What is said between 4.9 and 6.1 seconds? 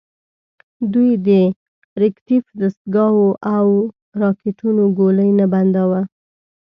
ګولۍ نه بنداوه.